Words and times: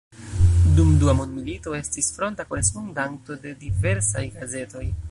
Dum 0.79 0.87
dua 1.03 1.13
mondmilito 1.19 1.75
estis 1.81 2.09
fronta 2.17 2.47
korespondanto 2.55 3.39
de 3.45 3.57
diversaj 3.67 4.27
gazetoj. 4.41 4.89